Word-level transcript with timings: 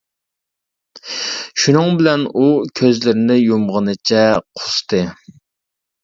شۇنىڭ 1.63 1.91
بىلەن 1.99 2.23
ئۇ 2.43 2.47
كۆزلىرىنى 2.79 3.35
يۇمغىنىچە 3.39 4.23
قۇستى. 4.61 5.03